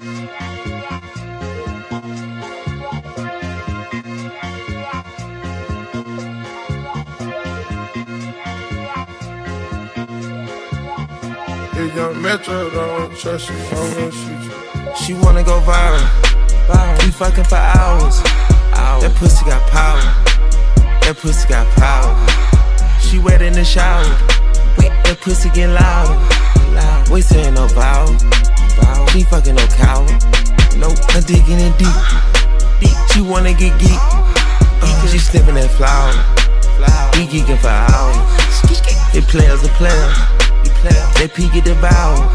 [0.00, 0.04] If
[11.96, 14.52] young Metro don't trust you, I'm gonna shoot you.
[14.94, 15.98] She wanna go viral.
[16.68, 17.04] viral.
[17.04, 18.22] We fucking for hours.
[18.74, 19.02] hours.
[19.02, 20.00] That pussy got power.
[21.00, 22.14] That pussy got power.
[23.00, 24.04] She wet in the shower.
[24.76, 25.70] That pussy get.
[25.70, 27.10] Loud.
[27.10, 28.14] We saying no vowel.
[29.12, 30.04] She fucking no cow.
[30.76, 31.96] Nope, I'm digging in deep.
[32.80, 32.96] Deep.
[33.12, 33.98] She wanna get geek.
[34.80, 36.12] Uh, she sniffing that flower.
[37.14, 38.18] We geeking for hours.
[39.14, 40.12] It players a player.
[41.16, 42.28] They peek at the bow.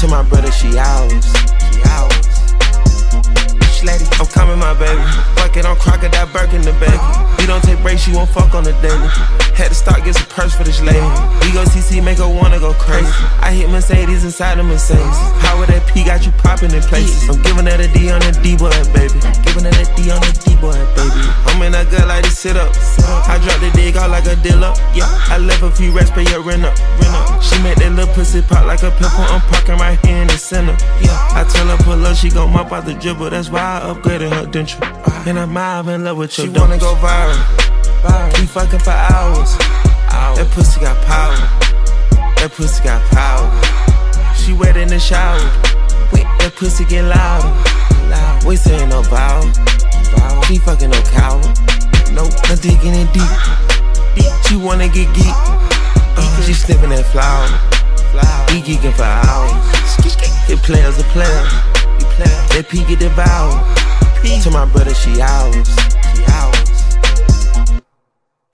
[0.00, 1.24] To my brother, she ours.
[3.80, 3.88] She.
[3.88, 5.00] I'm coming, my baby.
[5.36, 7.29] Fuck it, I'm crocodile Birkin the baby.
[7.40, 9.08] You don't take breaks, you won't fuck on the daily.
[9.56, 11.00] Had to start get some purse for this lady.
[11.40, 13.08] We go CC, make her wanna go crazy.
[13.40, 15.18] I hit Mercedes inside the Mercedes.
[15.44, 17.28] How would that P got you popping in places?
[17.28, 19.20] I'm giving her a D on the D boy, baby.
[19.44, 21.20] Giving her that D on the D boy, baby.
[21.48, 22.72] I'm in a gut like to sit up.
[23.28, 24.72] I drop the dig out like a dealer.
[24.92, 26.76] Yeah, I left a few rest, pay your rent up.
[27.00, 27.42] Rent up.
[27.42, 29.28] She make that little pussy pop like a pimple.
[29.28, 30.76] I'm parking right here in the center.
[31.00, 33.28] Yeah, I tell her pull up, she gon' mop out the dribble.
[33.28, 34.80] That's why I upgraded her denture.
[35.26, 36.44] And I'm in love with you.
[36.44, 37.29] She wanna go viral.
[38.38, 39.56] We fucking for hours.
[40.10, 40.38] hours.
[40.38, 41.36] That pussy got power.
[42.40, 43.48] That pussy got power.
[44.34, 45.38] She wet in the shower.
[46.12, 47.52] Wait, that pussy get louder.
[48.08, 48.44] Loud.
[48.44, 49.46] We saying no vowel.
[50.16, 50.42] vowel.
[50.44, 51.36] She fucking no cow.
[52.12, 53.30] Nope, I'm digging in deep.
[54.16, 54.32] deep.
[54.48, 55.36] She wanna get geek.
[56.16, 57.46] Uh, she sniffing that flower.
[58.50, 59.70] We geeking for hours.
[60.50, 61.46] It players a player.
[62.50, 63.62] They peek at the bow.
[64.42, 65.68] To my brother, she ours.
[66.16, 66.69] She ours.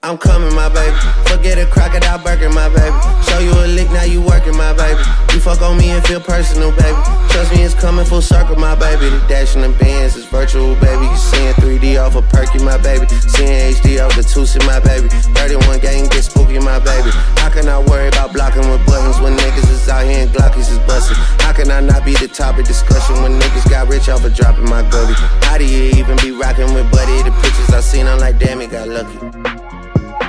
[0.06, 0.94] I'm coming, my baby.
[1.26, 2.94] Forget a crocodile burger, my baby.
[3.26, 5.02] Show you a lick, now you working, my baby.
[5.34, 6.94] You fuck on me and feel personal, baby.
[7.34, 9.10] Trust me, it's coming full circle, my baby.
[9.10, 11.10] The dash in the bands is virtual, baby.
[11.10, 13.08] You seeing 3D off a of perky, my baby.
[13.34, 15.08] Seeing HD off the Tusi, my baby.
[15.34, 17.10] 31 gang get spooky, my baby.
[17.42, 20.70] How can I worry about blocking with buttons when niggas is out here and Glockies
[20.70, 21.18] is busting?
[21.42, 24.70] How can I not be the topic discussion when niggas got rich off of dropping
[24.70, 25.14] my gully?
[25.50, 27.26] How do you even be rocking with Buddy?
[27.26, 29.55] The pictures I seen, I'm like, damn, he got lucky.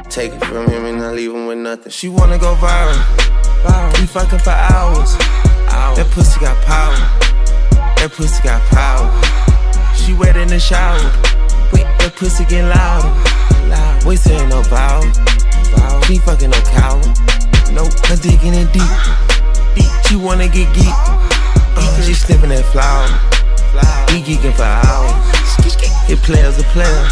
[0.10, 1.92] Take it from him and I leave him with nothing.
[1.92, 2.98] She wanna go viral.
[4.00, 5.18] We fucking for hours.
[5.96, 6.96] That pussy got power.
[7.98, 9.12] That pussy got power.
[9.96, 10.98] She wet in the shower.
[12.00, 13.10] That pussy get louder.
[13.70, 14.06] Loud.
[14.06, 15.04] We saying no vowel.
[16.06, 17.02] She fucking no cow.
[17.74, 18.88] Nope, I'm digging in deep.
[19.76, 19.92] deep.
[20.08, 20.88] She wanna get geek.
[21.76, 23.12] Uh, she sniffing that flower.
[24.14, 25.14] We geeking for hours.
[26.10, 27.06] It players a player.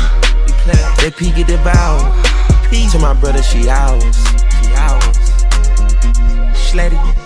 [1.01, 2.34] They peek at the bow.
[2.71, 4.15] To my brother, she ours.
[4.61, 5.17] She ours.
[6.53, 7.24] Sletty.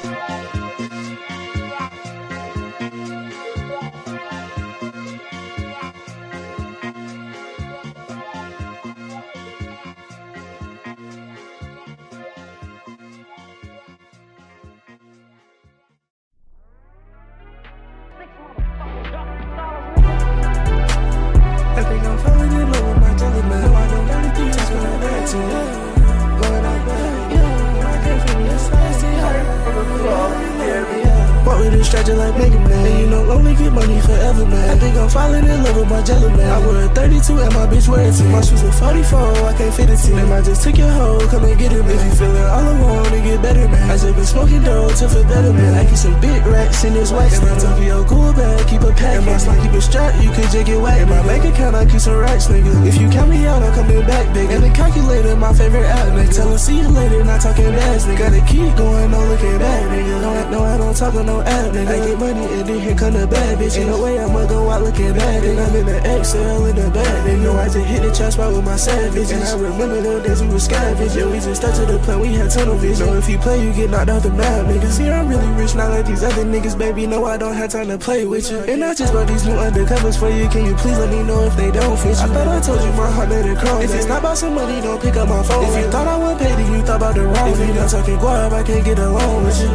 [46.83, 47.39] In this wax.
[47.39, 49.17] And took your cool bag, keep a pack.
[49.17, 51.21] And my slime keep a strap, you could just get my
[51.59, 52.87] account, I keep some racks, nigga.
[52.87, 54.49] If you count me out, I'm coming back, big.
[54.49, 56.33] And the calculator, my favorite app, nigga.
[56.33, 58.17] Tell her see you later, not talking bass, nigga.
[58.17, 60.21] Gotta keep going, no looking back, nigga.
[60.21, 61.87] No, I, no, I don't talk on no app, nigga.
[61.87, 63.77] I get money and then here come the bad bitch.
[63.77, 65.43] Ain't no way I'ma go out looking bad.
[65.43, 67.25] And I'm in the XL in the bag.
[67.25, 69.31] They know I just hit the trap spot with my savage.
[69.31, 71.15] And I remember those days we were scavenged.
[71.15, 73.07] Yeah, we just stuck to the plan, we had tunnel vision.
[73.07, 74.99] Know if you play, you get knocked off the map, niggas.
[74.99, 77.05] Here I'm really rich, not like these other niggas, baby.
[77.07, 78.59] No, I don't have time to play with you.
[78.59, 80.47] And I just bought these new undercovers for you.
[80.49, 82.23] Can you please let me know if they don't fit you?
[82.23, 83.81] I thought I told you my heart let it crawl.
[83.81, 85.65] If it's not about some money, don't pick up my phone.
[85.65, 87.49] If you thought I would pay, then you thought about the wrong.
[87.49, 89.69] If you not talking guap, I can't get along with you.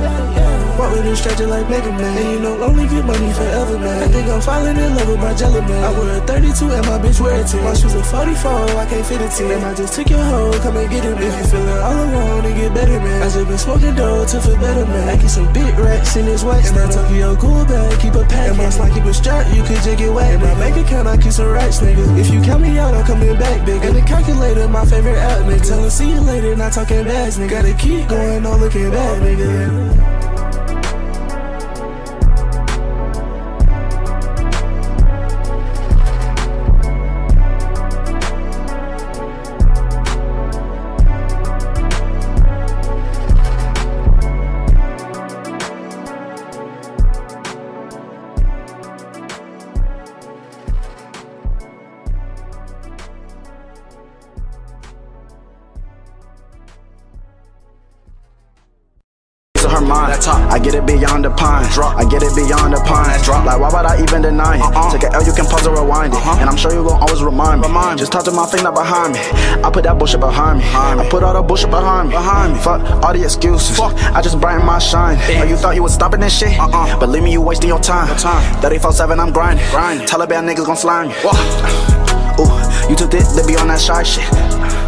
[0.79, 2.19] Walk with a stranger like Mega Man.
[2.19, 4.03] And you know, only get money forever, man.
[4.03, 5.85] I think I'm falling in love with my jelly man.
[5.85, 7.63] I wear a 32 and my bitch wear a 10.
[7.63, 9.51] My shoes are 44, I can't fit a 10.
[9.55, 11.23] And I just took your hoe, come and get it, man.
[11.23, 13.23] If you feeling all alone, and get better, man.
[13.23, 15.09] I just been smoking dope to feel better, man.
[15.09, 16.71] I get some big racks in this wax.
[16.75, 18.51] And I took your cool bag, keep a pack.
[18.51, 20.35] And my slime keep a strap, you could just get wet.
[20.35, 22.19] And my bank account, I keep some racks, nigga.
[22.19, 23.83] If you count me out, I'm coming back, big.
[23.85, 25.67] And the calculator, my favorite app, nigga.
[25.67, 27.51] Tell her see you later, not talking bags, nigga.
[27.51, 30.14] Gotta keep going, no looking back, nigga.
[64.45, 64.77] I even deny it?
[64.77, 64.93] Uh-uh.
[64.93, 66.19] Take an L, you can pause or rewind it.
[66.19, 66.41] Uh-huh.
[66.41, 67.69] And I'm sure you gon' always remind me.
[67.69, 69.21] Remind Just talk to my thing not behind me.
[69.65, 70.65] I put that bullshit behind me.
[70.65, 71.07] Behind me.
[71.07, 72.15] I put all the bullshit behind me.
[72.15, 72.59] Behind me.
[72.61, 73.77] Fuck all the excuses.
[73.77, 73.95] Fuck.
[74.15, 75.19] I just brighten my shine.
[75.41, 76.59] Oh, you thought you was stopping this shit?
[76.59, 76.99] Uh-uh.
[76.99, 78.09] Believe me, you wasting your time.
[78.09, 78.43] Your time.
[78.63, 79.65] 34-7, I'm grinding.
[79.71, 80.07] grinding.
[80.07, 81.17] Taliban niggas gon' slime you.
[82.41, 84.84] Ooh, you took thick to be on that shy shit.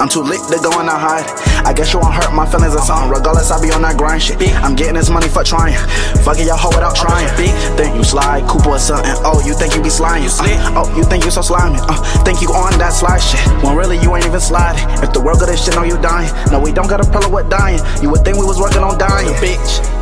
[0.00, 1.26] I'm too lit to go and I hide.
[1.66, 3.10] I guess you won't hurt my feelings or something.
[3.10, 4.38] Regardless, I be on that grind shit.
[4.62, 5.74] I'm getting this money for trying.
[6.22, 7.26] Fucking your hoe without trying.
[7.34, 9.10] Think you slide, Cooper or something.
[9.26, 10.30] Oh, you think you be sliding.
[10.38, 11.78] Uh, oh, you think you so slimy.
[11.82, 13.42] Uh, think you on that slide shit.
[13.62, 14.86] When really you ain't even sliding.
[15.02, 16.30] If the world got this shit, know you dying.
[16.50, 17.80] No, we don't got a problem with dying.
[18.02, 19.34] You would think we was working on dying.
[19.42, 19.97] Bitch.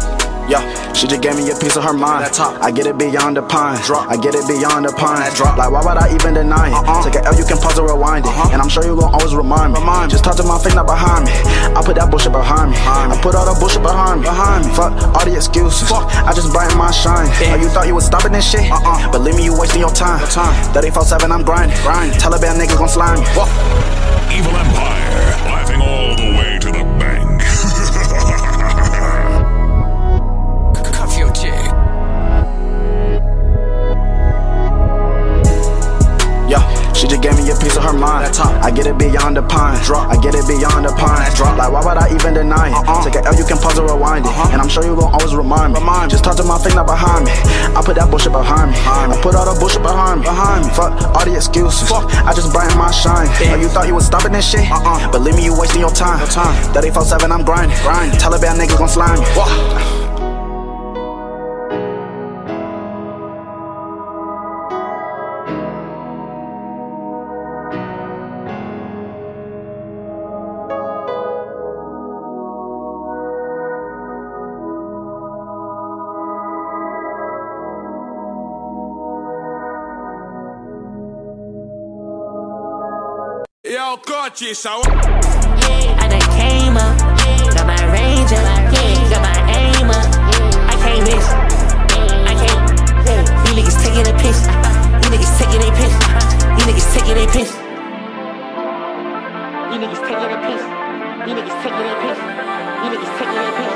[0.46, 0.62] Yeah,
[0.93, 2.31] she just gave me a piece of her mind.
[2.62, 3.82] I get it beyond the pine.
[3.82, 4.06] Drop.
[4.08, 5.26] I get it beyond the pine.
[5.34, 5.58] Drop.
[5.58, 6.75] Like why would I even deny it?
[6.75, 7.02] Uh-uh.
[7.02, 8.31] Take an L, you can pause or rewind it.
[8.31, 8.54] Uh-huh.
[8.54, 9.81] And I'm sure you gon' always remind me.
[9.81, 11.32] Remind just talk to my face, not behind me.
[11.75, 12.76] I put that bullshit behind me.
[12.78, 14.31] Behind I put all the bullshit behind me.
[14.31, 14.70] Behind me.
[14.70, 15.88] Fuck all the excuses.
[15.88, 16.06] Fuck.
[16.22, 17.26] I just brighten my shine.
[17.50, 18.70] Oh, you thought you was stopping this shit?
[18.70, 19.10] Uh-uh.
[19.10, 20.22] Believe me, you wasting your time.
[20.31, 20.54] time.
[20.70, 21.76] 34-7, I'm grinding.
[21.82, 22.14] grinding.
[22.22, 23.26] Taliban niggas gon' slime me.
[24.31, 26.36] Evil Empire, laughing all the way
[37.06, 38.35] She just gave me a piece of her mind.
[38.67, 39.79] I get it beyond the pine.
[39.87, 40.11] Drop.
[40.11, 41.31] I get it beyond the pine.
[41.38, 41.55] Drop.
[41.55, 42.75] Like why would I even deny it?
[42.75, 43.06] Uh-uh.
[43.06, 44.35] Take an L, you can pause or rewind it.
[44.35, 44.50] Uh-huh.
[44.50, 45.79] And I'm sure you gon' always remind me.
[45.79, 47.31] Remind Just talk to my thing not behind me.
[47.79, 48.76] I put that bullshit behind me.
[48.82, 50.26] Behind I put all the bullshit behind me.
[50.26, 50.70] Behind me.
[50.75, 51.87] Fuck all the excuses.
[51.87, 52.11] Fuck.
[52.26, 53.31] I just brighten my shine.
[53.31, 54.67] Oh, you thought you was stopping this shit?
[54.67, 55.06] Uh-uh.
[55.14, 56.19] Believe me, you wasting your time.
[56.19, 56.58] Your time.
[56.75, 57.79] 34-7, I'm grinding.
[57.87, 58.19] grinding.
[58.19, 59.26] Taliban niggas gon' slime me.
[59.38, 60.06] Whoa.
[84.04, 84.90] Coches ahora.
[85.98, 86.98] I done came up,
[87.54, 88.44] got my range up,
[89.10, 90.06] got my aim up.
[90.66, 91.26] I can't miss,
[92.26, 92.60] I can't.
[93.46, 94.46] You niggas taking a piss,
[95.02, 95.94] you niggas taking a piss,
[96.56, 97.52] you niggas taking a piss.
[99.66, 100.62] You niggas taking a piss,
[101.26, 102.19] you niggas taking a piss,
[102.82, 103.75] you niggas taking a piss.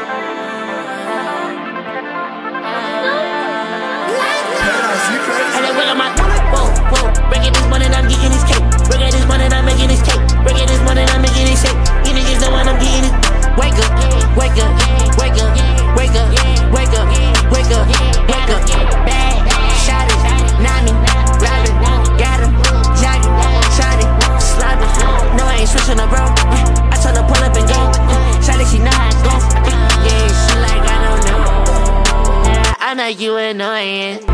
[5.52, 6.08] I let wait on my
[6.52, 8.69] whoa, whoa, breaking this money, I'm getting this cake.
[8.91, 10.19] Breaking this money, I'm making this cake.
[10.43, 11.79] Breaking this money, I'm making this shake.
[12.03, 13.15] You niggas know what I'm getting it.
[13.55, 13.93] Wake up,
[14.35, 14.73] wake up,
[15.15, 15.55] wake up,
[15.95, 16.29] wake up,
[16.75, 17.07] wake up,
[17.55, 18.61] wake up, wake up.
[21.41, 21.77] Robbing,
[22.19, 22.53] got him.
[25.37, 26.27] No, I ain't switching up, bro.
[26.91, 27.71] I told her pull up and.
[30.03, 31.41] Yeah, she like I don't know.
[32.81, 34.30] I know you annoying.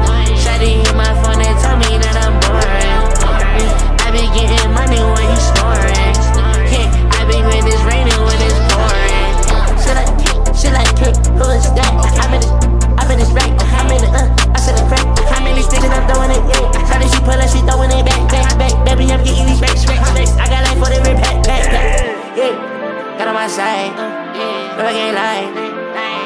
[24.78, 25.48] I can't lie.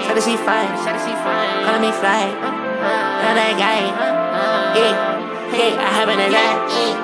[0.04, 0.68] Try to see fine,
[1.64, 2.26] calling me fly.
[3.22, 3.80] Not that guy,
[4.74, 5.18] yeah.
[5.50, 6.58] Yeah, I happen to lie.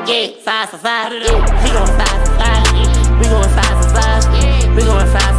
[0.06, 1.12] Yeah, five for five.
[1.12, 2.66] Yeah, we going five for five.
[3.20, 4.22] We going five for five.
[4.74, 5.35] We going five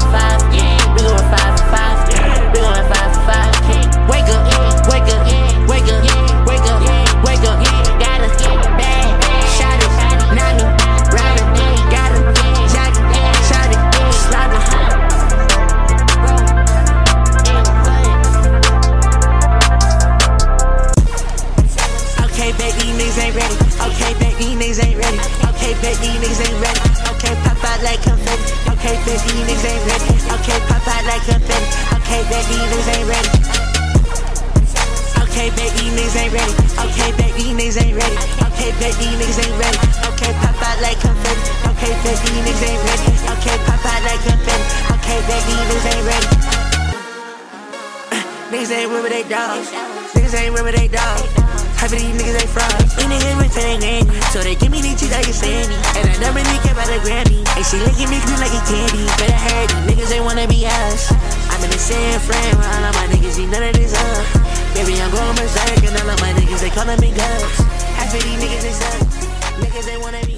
[24.38, 25.18] Baby, niggas ain't ready.
[25.50, 26.78] Okay, baby, niggas ain't ready.
[27.10, 28.54] Okay, pop out like confetti.
[28.70, 30.14] Okay, baby, niggas ain't ready.
[30.30, 31.66] Okay, pop out like confetti.
[31.98, 33.30] Okay, baby, niggas ain't ready.
[35.26, 36.54] Okay, baby, niggas ain't ready.
[36.86, 38.18] Okay, baby, niggas ain't ready.
[38.46, 39.80] Okay, baby, niggas ain't ready.
[40.06, 41.42] Okay, pop out like confetti.
[41.74, 43.10] Okay, baby, niggas ain't ready.
[43.42, 44.66] Okay, pop out like confetti.
[45.02, 46.30] Okay, baby, niggas ain't ready.
[48.54, 49.74] Niggas ain't remember they dogs.
[50.14, 51.47] Niggas ain't remember they dogs.
[51.78, 52.96] Half of these niggas ain't frauds.
[52.98, 54.04] These niggas return granny.
[54.34, 55.76] So they give me these cheese like a Sandy.
[55.98, 57.46] And I never really care about a Grammy.
[57.56, 59.06] And she licking me clean like a candy.
[59.18, 61.14] But I heard these niggas they wanna be us.
[61.54, 62.58] I'm in the same frame.
[62.58, 64.48] All of my niggas see none of this up.
[64.74, 65.82] Baby, I'm going berserk.
[65.86, 67.58] And all of my niggas, they calling me guns.
[67.98, 69.02] Half of these niggas, they suck.
[69.62, 70.37] Niggas, they wanna be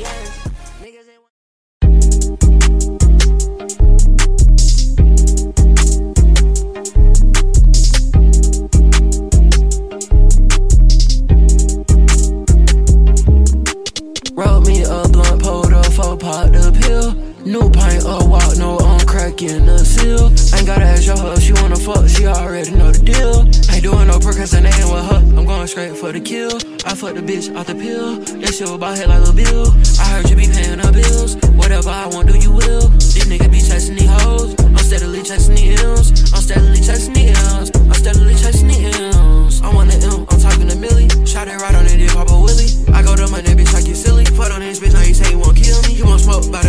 [19.10, 20.30] cracking the seal.
[20.56, 23.42] Ain't gotta ask your hoe, she wanna fuck, she already know the deal.
[23.74, 26.54] Ain't doing no procrastinating with her, I'm going straight for the kill.
[26.86, 29.74] I fuck the bitch off the pill, that shit about head like a bill.
[30.00, 32.88] I heard you be paying her bills, whatever I want, do you will.
[33.14, 37.26] These niggas be chasing these hoes, I'm steadily chasing the M's, I'm steadily chasing the
[37.34, 39.62] M's, I'm steadily chasing the M's.
[39.62, 42.34] I want the M, I'm talking to Millie, shot it right on it, did Papa
[42.34, 42.72] Willie.
[42.94, 45.32] I go to my bitch, I get silly, fuck on this bitch, now you say
[45.32, 45.94] you won't kill me.
[45.94, 46.69] You won't smoke by the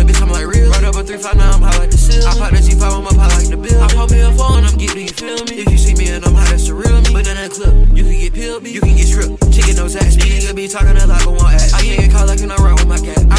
[1.11, 2.25] 3 5 now I'm high like the seal.
[2.25, 3.83] I pop the G5, I'm up high like the bill.
[3.83, 5.59] I pop me a phone, I'm getting, you feel me?
[5.59, 7.11] If you see me and I'm high, that's the real me.
[7.11, 9.51] But in that clip, you can get peeled, you can get stripped.
[9.51, 11.75] Chicken no tax, these niggas be talking a lot, but won't act.
[11.75, 13.30] I get caught like in a run with my cat.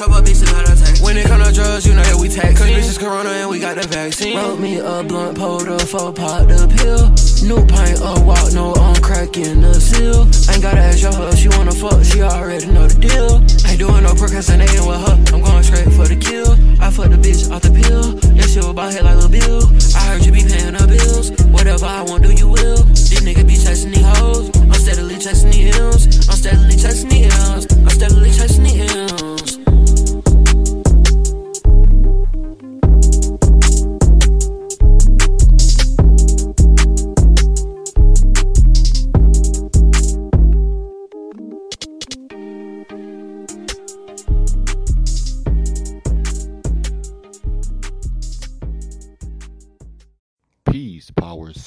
[0.00, 1.02] I ride on the shop, but bitches not.
[1.04, 2.58] When it come to drugs, you know that we tax.
[2.58, 4.36] Cause bitches corona and we got the vaccine.
[4.36, 7.12] Wrote me a blunt, pulled a four, pop the pill.
[7.44, 10.24] New pint, a walk, no on cracking the seal.
[10.48, 13.42] Ain't gotta ask your hoe, she wanna fuck, she already know the deal.
[13.68, 16.56] Ain't doing no procrastinating with her, I'm going straight for the kill.
[16.80, 19.68] I fuck the bitch off the pill, that shit about head like a bill.
[19.98, 22.80] I heard you be paying her bills, whatever I want, do you will.
[22.94, 27.28] These niggas be chasing these hoes, I'm steadily chasing the M's, I'm steadily chasing the
[27.28, 29.41] M's, I'm steadily chasing the M's.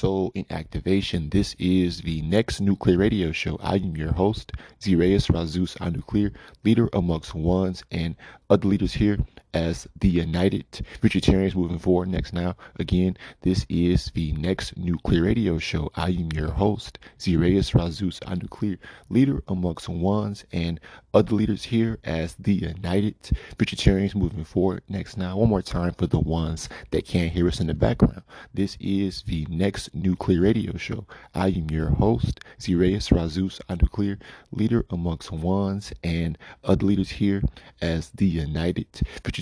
[0.06, 1.30] Soul, and activation.
[1.30, 3.58] This is the next nuclear radio show.
[3.60, 6.32] I am your host, Zireus Razus Nuclear,
[6.64, 8.14] leader amongst ones and
[8.48, 9.18] other leaders here
[9.56, 10.70] as the United
[11.00, 12.08] Futurtarians moving forward.
[12.08, 15.90] Next, now, again, this is the next nuclear radio show.
[15.94, 18.76] I am your host, Zireus Razus Nuclear,
[19.08, 20.78] leader amongst ones and
[21.14, 23.16] other leaders here as the United
[23.56, 24.82] Futurtarians moving forward.
[24.90, 28.22] Next, now, one more time for the ones that can't hear us in the background.
[28.52, 31.06] This is the next nuclear radio show.
[31.34, 34.18] I am your host, Zireus Razus Nuclear,
[34.52, 37.42] leader amongst ones and other leaders here
[37.80, 38.88] as the United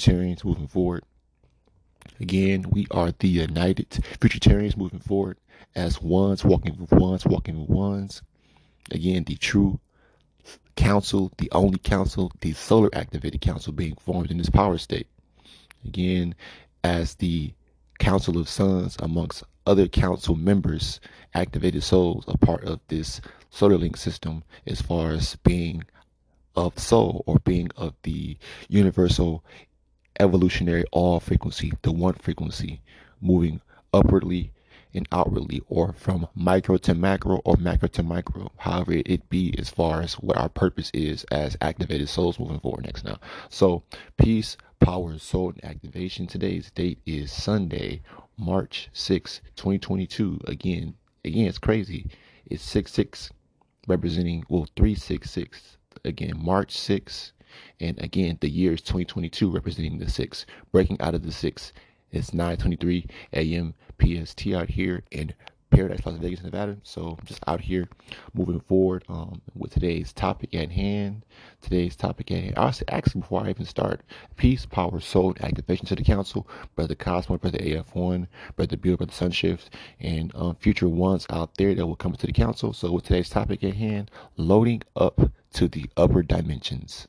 [0.05, 1.03] Futurtarians moving forward.
[2.21, 3.89] Again, we are the United
[4.21, 5.39] Futurtarians moving forward
[5.75, 8.23] as ones, walking with ones, walking with ones.
[8.91, 9.81] Again, the true
[10.77, 15.07] council, the only council, the solar activated council being formed in this power state.
[15.87, 16.35] Again,
[16.83, 17.55] as the
[17.99, 21.01] council of sons amongst other council members,
[21.33, 25.83] activated souls, a part of this solar link system as far as being
[26.57, 28.37] of soul or being of the
[28.69, 29.43] universal
[30.21, 32.81] evolutionary all frequency, the one frequency,
[33.21, 33.61] moving
[33.93, 34.53] upwardly
[34.95, 39.69] and outwardly, or from micro to macro or macro to micro, however it be as
[39.69, 43.19] far as what our purpose is as activated souls moving forward next now.
[43.49, 43.83] So,
[44.17, 46.27] peace, power, soul, and activation.
[46.27, 48.03] Today's date is Sunday,
[48.37, 50.41] March 6, 2022.
[50.47, 50.95] Again,
[51.25, 52.07] again, it's crazy.
[52.47, 53.31] It's 6 6,
[53.89, 55.79] representing, well, 366.
[56.05, 57.33] Again, March 6,
[57.81, 60.47] and again, the year is 2022, representing the 6.
[60.73, 61.73] Breaking out of the 6
[62.15, 63.75] it's 9:23 a.m.
[64.01, 65.35] PST out here in
[65.71, 66.77] Paradise, Las Vegas, Nevada.
[66.85, 67.89] So just out here
[68.33, 71.25] moving forward um, with today's topic at hand.
[71.61, 72.55] Today's topic at hand.
[72.57, 74.03] I was actually before I even start,
[74.37, 76.47] peace, power, soul, and activation to the council,
[76.77, 81.85] brother Cosmo, brother AF1, brother Bill, brother Sunshift, and um, future ones out there that
[81.85, 82.73] will come to the council.
[82.73, 85.21] So with today's topic at hand, loading up
[85.55, 87.09] to the upper dimensions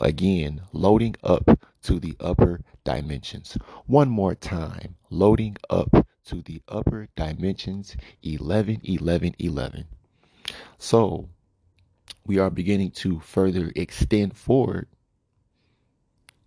[0.00, 3.56] again, loading up to the upper dimensions.
[3.86, 9.86] One more time, loading up to the upper dimensions 11, 11, 11.
[10.78, 11.28] So
[12.26, 14.86] we are beginning to further extend forward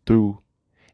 [0.05, 0.39] through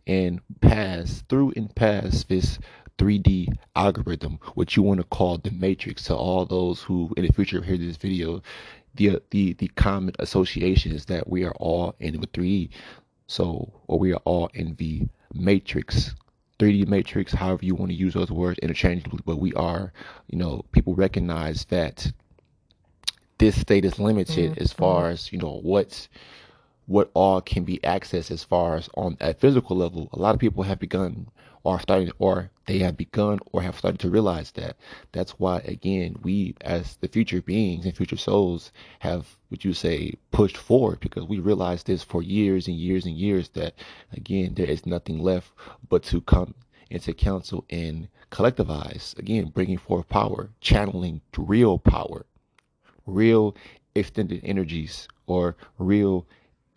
[0.06, 2.60] and pass through and pass this
[2.98, 6.06] 3D algorithm, what you want to call the matrix.
[6.06, 8.42] To all those who in the future hear this video,
[8.98, 12.70] the the the common association is that we are all in the 3D.
[13.28, 16.16] So, or we are all in the matrix,
[16.60, 19.20] 3D matrix, however you want to use those words interchangeably.
[19.26, 19.92] But we are,
[20.28, 22.12] you know, people recognize that
[23.38, 24.64] this state is limited mm-hmm.
[24.64, 26.10] as far as you know what's
[26.88, 30.10] what all can be accessed as far as on a physical level.
[30.14, 31.28] A lot of people have begun
[31.68, 34.78] or starting or they have begun or have started to realize that.
[35.12, 40.14] That's why again we as the future beings and future souls have would you say
[40.32, 43.74] pushed forward because we realized this for years and years and years that
[44.14, 45.52] again there is nothing left
[45.90, 46.56] but to come
[46.90, 52.26] into council and collectivize again bringing forth power channeling real power
[53.06, 53.54] real
[53.94, 56.26] extended energies or real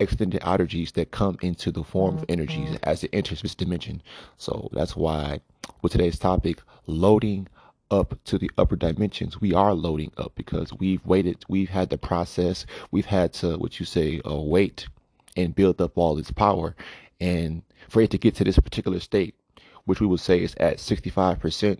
[0.01, 4.01] extended energies that come into the form of energies as it enters this dimension.
[4.37, 5.41] So that's why
[5.81, 7.47] with today's topic, loading
[7.89, 11.97] up to the upper dimensions, we are loading up because we've waited, we've had the
[11.97, 14.87] process, we've had to, what you say, uh, wait
[15.37, 16.75] and build up all this power.
[17.19, 19.35] And for it to get to this particular state,
[19.85, 21.79] which we would say is at 65%,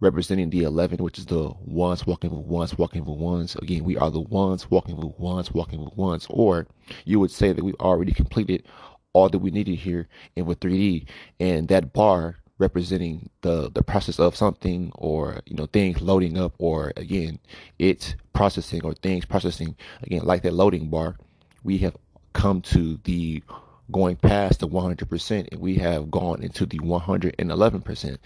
[0.00, 3.54] representing the 11, which is the ones walking with ones, walking with ones.
[3.56, 6.26] Again, we are the ones walking with ones, walking with ones.
[6.30, 6.66] Or
[7.04, 8.64] you would say that we already completed
[9.12, 11.06] all that we needed here in with 3D.
[11.38, 16.52] And that bar representing the the process of something or you know things loading up
[16.58, 17.38] or again
[17.78, 21.16] it's processing or things processing again like that loading bar
[21.64, 21.96] we have
[22.34, 23.42] come to the
[23.90, 28.18] going past the 100% and we have gone into the 111%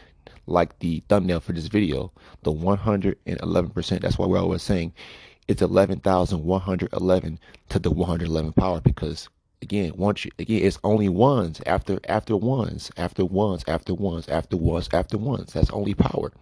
[0.47, 4.93] like the thumbnail for this video the 111% that's why we're always saying
[5.49, 9.29] it's 11,111 to the 111 power because
[9.63, 14.57] again once you, again it's only ones after after ones after ones after ones after
[14.57, 16.33] ones after ones that's only power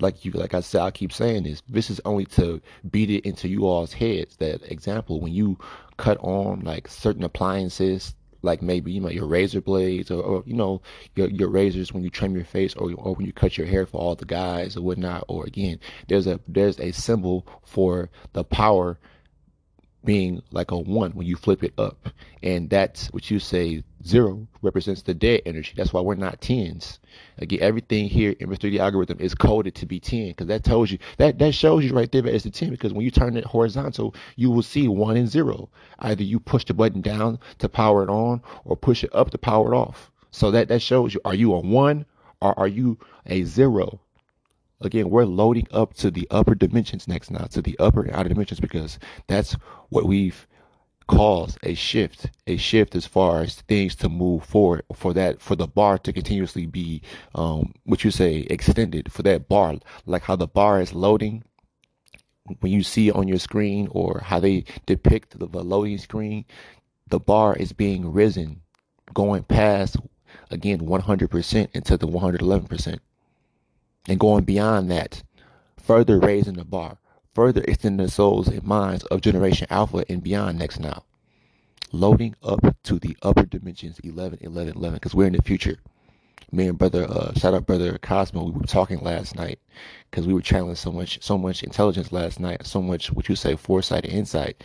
[0.00, 1.62] like you like I said, I keep saying this.
[1.68, 4.36] This is only to beat it into you all's heads.
[4.36, 5.58] That example, when you
[5.96, 10.54] cut on like certain appliances, like maybe you know your razor blades or, or you
[10.54, 10.80] know
[11.14, 13.86] your your razors when you trim your face or or when you cut your hair
[13.86, 15.24] for all the guys or whatnot.
[15.28, 18.98] Or again, there's a there's a symbol for the power
[20.04, 22.08] being like a one when you flip it up.
[22.42, 25.72] And that's what you say zero represents the dead energy.
[25.76, 27.00] That's why we're not tens.
[27.38, 28.70] Again, everything here in Mr.
[28.70, 31.92] D algorithm is coded to be 10 because that tells you that that shows you
[31.92, 34.88] right there that it's a 10 because when you turn it horizontal, you will see
[34.88, 35.68] one and zero.
[35.98, 39.38] Either you push the button down to power it on or push it up to
[39.38, 40.10] power it off.
[40.30, 42.06] So that that shows you are you a one
[42.40, 44.00] or are you a zero?
[44.80, 48.28] Again, we're loading up to the upper dimensions next now, to the upper and outer
[48.28, 49.54] dimensions, because that's
[49.88, 50.46] what we've
[51.06, 55.56] caused a shift, a shift as far as things to move forward for that, for
[55.56, 57.02] the bar to continuously be,
[57.34, 61.42] um, what you say, extended for that bar, like how the bar is loading.
[62.60, 66.44] When you see on your screen or how they depict the, the loading screen,
[67.08, 68.62] the bar is being risen,
[69.14, 69.96] going past
[70.50, 72.98] again 100% into the 111%
[74.08, 75.22] and going beyond that,
[75.76, 76.98] further raising the bar,
[77.34, 81.04] further extending the souls and minds of Generation Alpha and beyond next now.
[81.92, 85.76] Loading up to the upper dimensions 11, 11, 11, because we're in the future.
[86.50, 89.58] Me and brother, uh, shout out brother Cosmo, we were talking last night
[90.10, 93.36] because we were channeling so much, so much intelligence last night, so much, what you
[93.36, 94.62] say, foresight and insight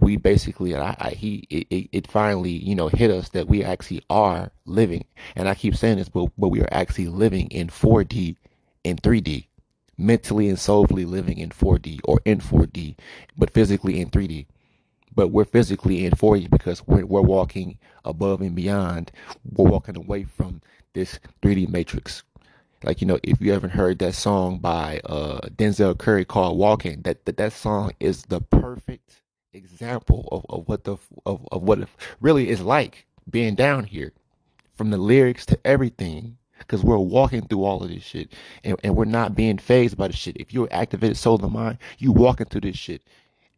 [0.00, 4.02] we basically I, I, he it, it, finally you know hit us that we actually
[4.10, 5.04] are living.
[5.36, 8.36] And i keep saying this but, but we are actually living in 4d
[8.84, 9.46] and 3d
[9.98, 12.96] mentally and soulfully living in 4d or in 4d
[13.36, 14.46] but physically in 3d
[15.14, 19.12] but we're physically in 4d because we're, we're walking above and beyond.
[19.44, 22.22] We're walking away from this 3d matrix.
[22.82, 27.02] Like you know if you haven't heard that song by uh denzel curry called walking
[27.02, 29.20] that that, that song is the perfect
[29.52, 31.88] example of, of what the of, of what it
[32.20, 34.12] really is like being down here
[34.74, 38.32] from the lyrics to everything because we're walking through all of this shit
[38.64, 40.36] and, and we're not being phased by the shit.
[40.36, 43.02] If you're activated soul of the mind you walking through this shit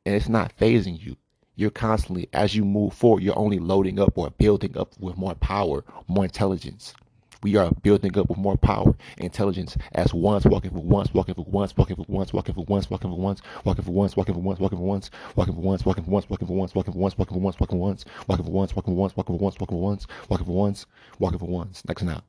[0.07, 1.17] and it's not phasing you.
[1.55, 5.35] You're constantly as you move forward you're only loading up or building up with more
[5.35, 6.95] power more intelligence
[7.43, 11.45] we are building up with more power intelligence as ones walking for once, walking for
[11.45, 14.41] once, walking for once, walking for once, walking for once, walking for once, walking for
[14.41, 16.99] once, walking for once, walking for once, walking for once, walking for once, walking for
[16.99, 19.43] once, walking for once, walking for once, walking for once, walking for once, walking for
[19.43, 20.87] once, walking for once, walking for once,
[21.19, 21.85] walking for once.
[21.87, 22.23] Next now.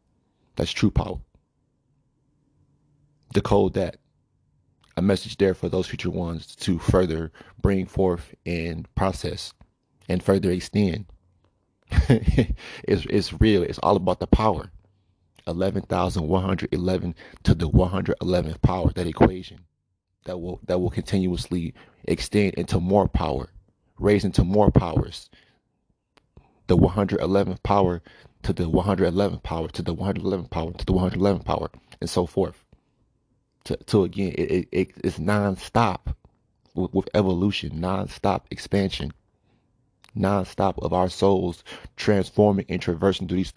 [0.56, 1.20] That's true power.
[3.34, 3.98] Decode that.
[4.96, 9.52] A message there for those future ones to further bring forth and process
[10.08, 11.08] and further extend.
[11.90, 13.64] it's it's real.
[13.64, 14.70] It's all about the power.
[15.48, 19.60] 11,111 to the 111th power, that equation
[20.26, 21.74] that will that will continuously
[22.06, 23.50] extend into more power,
[24.00, 25.30] raise into more powers.
[26.68, 28.02] The 111th power
[28.44, 32.64] to the 111th power to the 111th power to the 111th power and so forth.
[33.66, 36.18] To, to again, it, it, it's non-stop
[36.74, 39.14] with, with evolution, non-stop expansion,
[40.16, 41.64] non-stop of our souls
[41.96, 43.48] transforming and traversing through these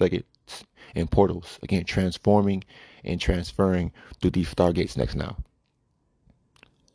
[0.95, 1.59] and portals.
[1.63, 2.65] Again, transforming
[3.05, 5.37] and transferring through these stargates next now.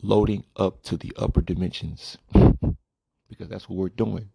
[0.01, 2.17] Loading up to the upper dimensions.
[2.33, 4.29] because that's what we're doing.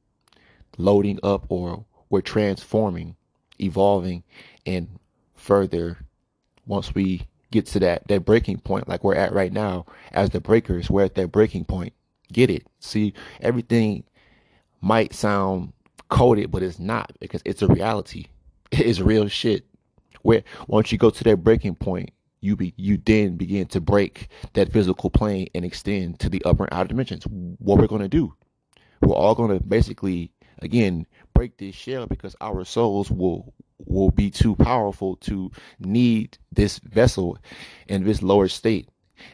[0.79, 3.17] Loading up or we're transforming,
[3.61, 4.23] evolving,
[4.65, 4.89] and
[5.35, 5.99] further
[6.67, 10.41] once we get to that that breaking point like we're at right now as the
[10.41, 11.93] breakers we're at that breaking point
[12.33, 14.03] get it see everything
[14.81, 15.73] might sound
[16.09, 18.27] coded, but it's not because it's a reality.
[18.73, 19.65] It's real shit.
[20.23, 24.29] Where once you go to that breaking point, you be you then begin to break
[24.55, 27.25] that physical plane and extend to the upper and outer dimensions.
[27.25, 28.35] What we're gonna do?
[29.03, 34.57] We're all gonna basically again break this shell because our souls will will be too
[34.57, 35.51] powerful to
[35.81, 37.39] need this vessel
[37.89, 38.89] in this lower state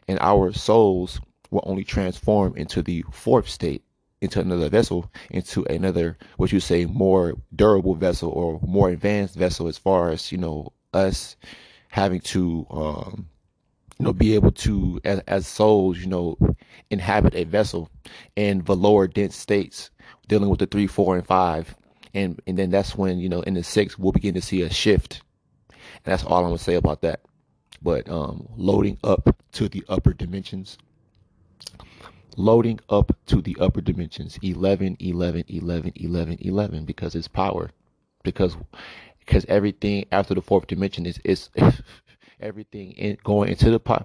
[0.09, 3.85] and our souls will only transform into the fourth state
[4.23, 9.69] into another vessel into another what you say more durable vessel or more advanced vessel
[9.69, 11.37] as far as you know us
[11.91, 13.29] having to um
[13.99, 16.39] you know be able to as, as souls you know
[16.91, 17.91] inhabit a vessel
[18.37, 19.91] in the lower dense states
[20.29, 21.77] dealing with the three four and five.
[22.15, 24.71] And and then that's when you know in the six we'll begin to see a
[24.71, 25.23] shift.
[25.71, 27.23] And that's all i'm gonna say about that.
[27.83, 30.79] But um loading up to the upper dimensions
[32.37, 34.38] loading up to the upper dimensions.
[34.42, 37.71] 11 11 11 11 11 because it's power.
[38.23, 38.57] Because
[39.21, 41.51] because everything after the fourth dimension is is
[42.40, 44.05] everything in, going into the power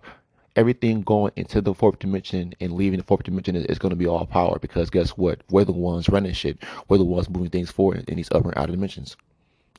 [0.55, 3.95] everything going into the fourth dimension and leaving the fourth dimension is, is going to
[3.95, 5.39] be all power because guess what?
[5.51, 6.57] We're the ones running shit.
[6.89, 9.15] We're the ones moving things forward in these upper and outer dimensions.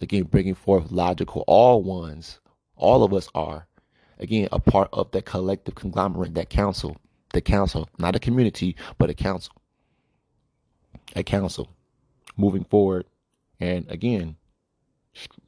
[0.01, 2.39] Again bringing forth logical all ones
[2.77, 3.67] all of us are
[4.21, 6.97] again a part of that collective conglomerate that council
[7.33, 9.55] the council, not a community, but a council.
[11.17, 11.69] A council
[12.37, 13.07] moving forward
[13.61, 14.37] and again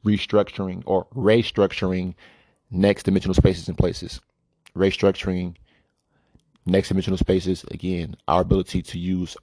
[0.05, 2.13] restructuring or restructuring
[2.69, 4.19] next dimensional spaces and places.
[4.75, 5.55] Restructuring
[6.65, 9.37] next dimensional spaces, again, our ability to use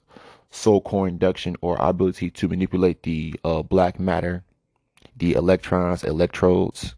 [0.51, 4.43] soul core induction or our ability to manipulate the uh, black matter,
[5.15, 6.95] the electrons, electrodes,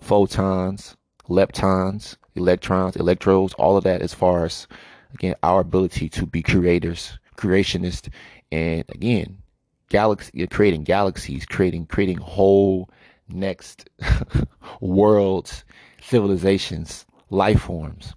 [0.00, 0.96] photons,
[1.28, 4.66] leptons, electrons, electrodes, all of that as far as
[5.14, 8.08] again our ability to be creators, creationists,
[8.50, 9.38] and again,
[9.88, 12.88] galaxy creating galaxies, creating creating whole
[13.28, 13.88] next
[14.80, 15.64] worlds,
[16.00, 18.14] civilizations, life forms,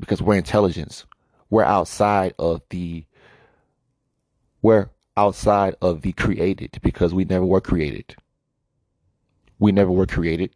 [0.00, 1.04] because we're intelligence.
[1.50, 3.06] We're outside of the
[4.60, 8.16] we're outside of the created because we never were created.
[9.58, 10.50] We never were created.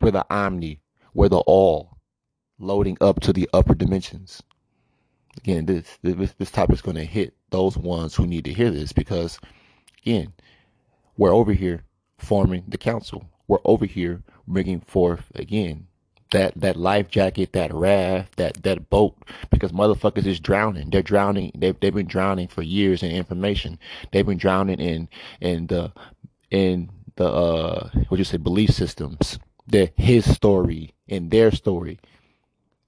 [0.00, 0.80] We're the omni
[1.14, 1.96] we're the all
[2.58, 4.42] loading up to the upper dimensions.
[5.38, 8.70] Again, this this, this topic is going to hit those ones who need to hear
[8.70, 9.38] this because,
[10.02, 10.32] again,
[11.16, 11.84] we're over here
[12.18, 13.24] forming the council.
[13.48, 15.86] We're over here bringing forth again
[16.30, 19.16] that that life jacket, that raft, that that boat,
[19.50, 20.90] because motherfuckers is drowning.
[20.90, 21.52] They're drowning.
[21.56, 23.78] They've they've been drowning for years in information.
[24.12, 25.08] They've been drowning in
[25.40, 25.92] in the
[26.50, 31.98] in the uh what you say belief systems the his story and their story.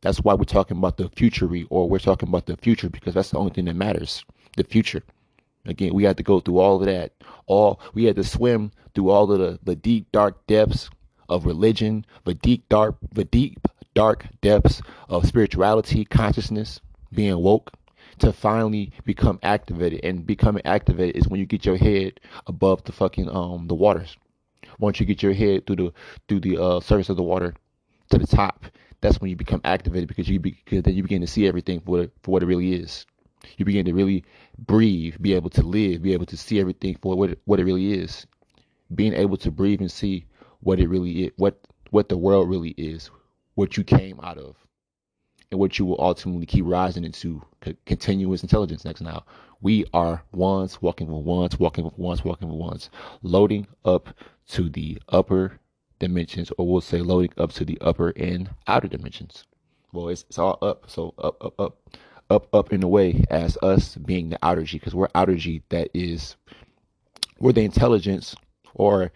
[0.02, 3.30] That's why we're talking about the future, or we're talking about the future because that's
[3.30, 4.24] the only thing that matters.
[4.56, 5.02] The future.
[5.64, 7.12] Again, we had to go through all of that.
[7.46, 10.88] All we had to swim through all of the, the deep dark depths
[11.28, 16.80] of religion, the deep dark the deep dark depths of spirituality, consciousness,
[17.12, 17.72] being woke,
[18.18, 20.00] to finally become activated.
[20.04, 24.16] And becoming activated is when you get your head above the fucking um the waters
[24.78, 25.92] once you get your head through the
[26.28, 27.54] through the uh, surface of the water
[28.10, 28.66] to the top,
[29.00, 31.90] that's when you become activated because you because then you begin to see everything for
[31.92, 33.06] what it, for what it really is.
[33.56, 34.24] You begin to really
[34.58, 37.64] breathe, be able to live, be able to see everything for what it, what it
[37.64, 38.26] really is.
[38.94, 40.26] Being able to breathe and see
[40.60, 41.58] what it really is, what
[41.90, 43.10] what the world really is,
[43.54, 44.56] what you came out of,
[45.50, 47.42] and what you will ultimately keep rising into
[47.84, 49.24] continuous intelligence next now.
[49.60, 52.90] We are ones walking with ones, walking with ones, walking with ones,
[53.22, 54.08] loading up
[54.48, 55.58] to the upper
[55.98, 59.44] dimensions, or we'll say loading up to the upper and outer dimensions.
[59.92, 61.76] Well, it's, it's all up, so up, up, up,
[62.30, 65.62] up, up in a way as us being the outer G, because we're outer G
[65.70, 66.36] that is,
[67.38, 68.34] we're the intelligence
[68.74, 69.12] or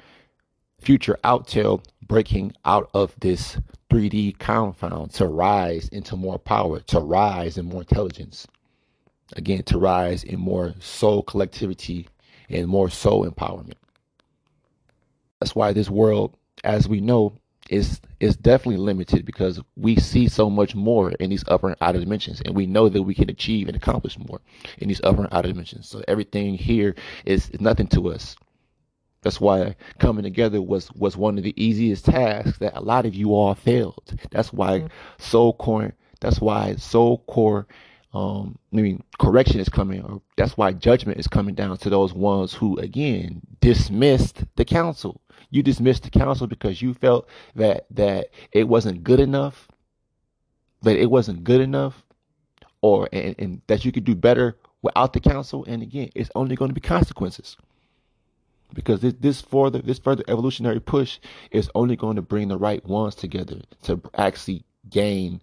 [0.81, 3.59] future outtail breaking out of this
[3.91, 8.47] 3D confound to rise into more power, to rise in more intelligence.
[9.37, 12.09] Again, to rise in more soul collectivity
[12.49, 13.75] and more soul empowerment.
[15.39, 17.35] That's why this world, as we know,
[17.69, 22.01] is is definitely limited because we see so much more in these upper and outer
[22.01, 24.41] dimensions, and we know that we can achieve and accomplish more
[24.79, 25.89] in these upper and outer dimensions.
[25.89, 26.95] So everything here
[27.25, 28.37] is, is nothing to us.
[29.23, 33.15] That's why coming together was was one of the easiest tasks that a lot of
[33.15, 34.19] you all failed.
[34.31, 34.87] That's why mm-hmm.
[35.19, 35.95] soul core.
[36.21, 37.67] That's why soul core.
[38.13, 40.03] Um, I mean, correction is coming.
[40.03, 45.21] Or that's why judgment is coming down to those ones who, again, dismissed the council.
[45.51, 49.69] You dismissed the council because you felt that that it wasn't good enough.
[50.83, 52.05] That it wasn't good enough,
[52.81, 56.57] or and, and that you could do better without the council, and again, it's only
[56.57, 57.57] going to be consequences
[58.73, 61.19] because this this further this further evolutionary push
[61.51, 65.41] is only going to bring the right ones together to actually gain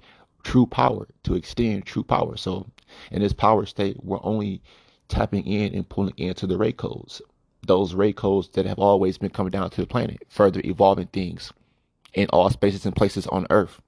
[0.47, 2.37] true power, to extend true power.
[2.37, 2.65] So
[3.11, 4.61] in this power state, we're only
[5.09, 7.21] tapping in and pulling into the ray codes,
[7.65, 11.51] those ray codes that have always been coming down to the planet, further evolving things
[12.13, 13.81] in all spaces and places on Earth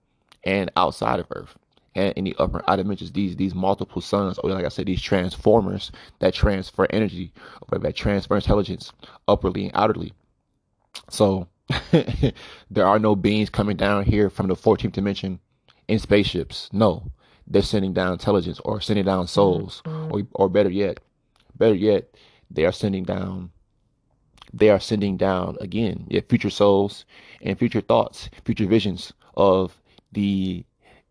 [0.44, 1.56] and outside of Earth
[1.96, 5.02] and in the upper outer dimensions, these these multiple suns, or like I said, these
[5.02, 7.32] transformers that transfer energy,
[7.72, 8.92] or that transfer intelligence
[9.30, 10.12] upwardly and outerly.
[11.10, 11.48] So
[12.70, 15.40] there are no beings coming down here from the 14th dimension
[15.90, 16.70] in spaceships.
[16.72, 17.12] No,
[17.48, 19.28] they're sending down intelligence or sending down mm-hmm.
[19.28, 21.00] souls, or or better yet,
[21.58, 22.16] better yet,
[22.50, 23.52] they are sending down.
[24.54, 27.06] They are sending down again, yeah, future souls
[27.42, 29.80] and future thoughts, future visions of
[30.12, 30.66] the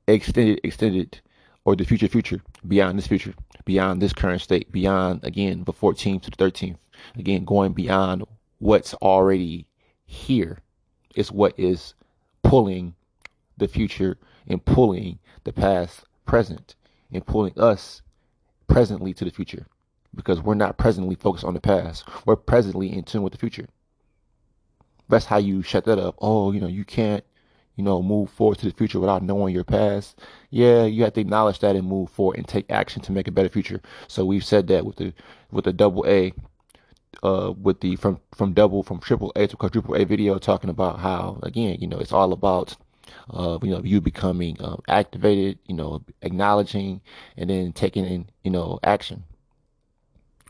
[0.09, 1.21] extended, extended,
[1.65, 6.23] or the future, future, beyond this future, beyond this current state, beyond, again, the 14th
[6.23, 6.79] to the 13th.
[7.17, 8.25] Again, going beyond
[8.59, 9.67] what's already
[10.07, 10.59] here
[11.15, 11.95] is what is
[12.43, 12.95] pulling
[13.59, 14.17] the future
[14.49, 16.75] and pulling the past present
[17.13, 18.03] and pulling us
[18.67, 19.67] presently to the future
[20.15, 22.05] because we're not presently focused on the past.
[22.27, 23.69] We're presently in tune with the future.
[25.09, 26.17] That's how you shut that up.
[26.19, 27.25] Oh, you know, you can't
[27.79, 30.19] you know, move forward to the future without knowing your past.
[30.51, 33.31] Yeah, you have to acknowledge that and move forward and take action to make a
[33.31, 33.81] better future.
[34.09, 35.15] So we've said that with the
[35.53, 36.33] with the double A,
[37.23, 40.99] uh, with the from from double from triple A to quadruple A video talking about
[40.99, 42.77] how again, you know, it's all about
[43.31, 47.01] uh, you know, you becoming um, activated, you know, acknowledging
[47.37, 49.25] and then taking in, you know, action.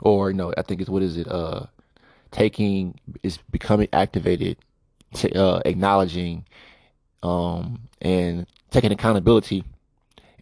[0.00, 1.66] Or, you know, I think it's what is it, uh,
[2.30, 4.58] taking is becoming activated,
[5.14, 6.44] to, uh, acknowledging
[7.22, 9.64] um, and taking accountability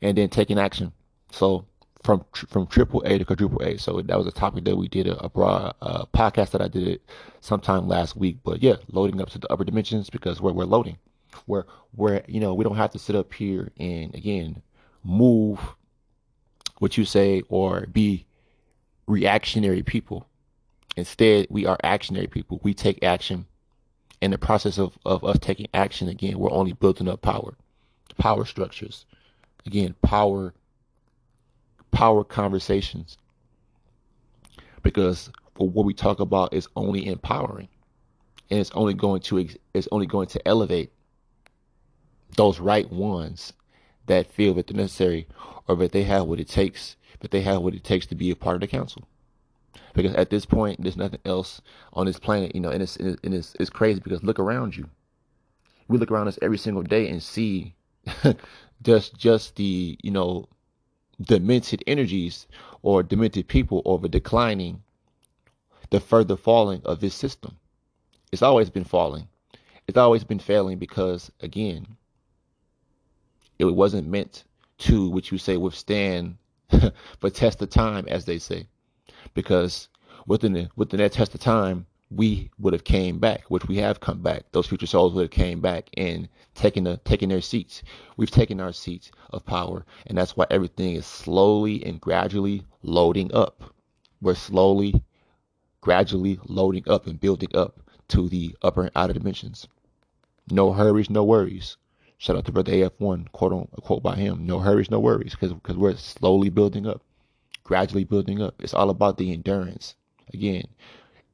[0.03, 0.93] and then taking action.
[1.31, 1.65] So
[2.07, 3.77] from from triple A to quadruple A.
[3.79, 6.69] So that was a topic that we did a, a broad uh, podcast that I
[6.69, 7.03] did it
[7.41, 8.39] sometime last week.
[8.45, 10.99] But yeah, loading up to the upper dimensions because we're we're loading.
[11.47, 14.63] Where where you know we don't have to sit up here and again
[15.05, 15.61] move
[16.79, 18.27] what you say or be
[19.07, 20.27] reactionary people.
[20.97, 22.61] Instead, we are actionary people.
[22.63, 23.47] We take action
[24.21, 27.55] in the process of, of us taking action again, we're only building up power,
[28.19, 29.05] power structures.
[29.67, 30.55] Again, power,
[31.91, 33.19] power conversations.
[34.83, 37.69] Because what we talk about is only empowering,
[38.51, 40.93] and it's only going to it's only going to elevate
[42.35, 43.53] those right ones
[44.07, 45.27] that feel that they're necessary
[45.69, 48.31] or that they have what it takes, that they have what it takes to be
[48.31, 49.03] a part of the council.
[49.95, 51.61] Because at this point there's nothing else
[51.93, 54.89] on this planet you know and it's and it's, it's crazy because look around you.
[55.89, 57.75] We look around us every single day and see
[58.83, 60.49] just just the you know
[61.21, 62.47] demented energies
[62.83, 64.83] or demented people over declining
[65.91, 67.57] the further falling of this system.
[68.33, 69.29] It's always been falling.
[69.87, 71.87] It's always been failing because again
[73.59, 74.45] it wasn't meant
[74.79, 76.37] to which you say withstand
[77.21, 78.67] but test the time as they say
[79.35, 79.89] because
[80.27, 84.01] within the, within that test of time, we would have came back, which we have
[84.01, 84.45] come back.
[84.53, 87.83] Those future souls would have came back and taken the taken their seats.
[88.17, 93.35] We've taken our seats of power, and that's why everything is slowly and gradually loading
[93.35, 93.75] up.
[94.23, 95.03] We're slowly,
[95.81, 99.67] gradually loading up and building up to the upper and outer dimensions.
[100.49, 101.77] No hurries, no worries.
[102.19, 104.47] Shout out to Brother AF1, quote on quote by him.
[104.47, 107.03] No hurries, no worries, because because we're slowly building up
[107.67, 108.55] gradually building up.
[108.63, 109.97] It's all about the endurance.
[110.33, 110.69] Again,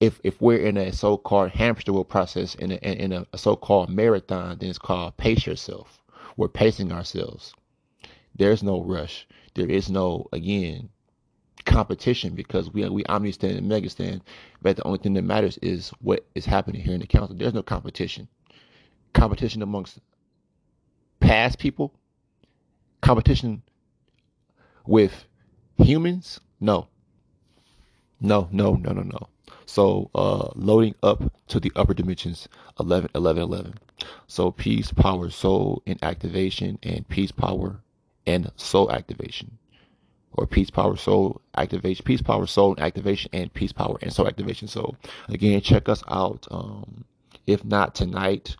[0.00, 4.56] if if we're in a so-called hamster wheel process in a, in a so-called marathon,
[4.58, 6.02] then it's called pace yourself.
[6.38, 7.54] We're pacing ourselves.
[8.34, 9.26] There's no rush.
[9.54, 10.88] There is no again
[11.66, 14.22] competition because we we omni stand and mega stand.
[14.62, 17.36] But the only thing that matters is what is happening here in the council.
[17.36, 18.26] There's no competition.
[19.12, 19.98] Competition amongst
[21.22, 21.94] past people.
[23.00, 23.62] Competition
[24.86, 25.24] with
[25.78, 26.40] humans?
[26.60, 26.88] No.
[28.20, 29.28] No no no no no.
[29.66, 33.74] So uh loading up to the upper dimensions 11 11 11
[34.26, 37.80] so peace power soul and activation and peace power
[38.26, 39.58] and soul activation.
[40.34, 44.68] Or peace power soul activation peace power soul activation and peace power and soul activation.
[44.68, 44.96] So
[45.28, 47.04] again check us out um
[47.46, 48.56] if not tonight